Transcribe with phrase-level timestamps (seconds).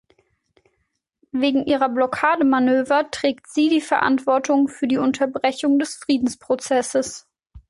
[1.31, 7.27] Wegen ihrer Blockademanöver trägt sie die Verantwortung für die Unterbrechung des Friedensprozesses.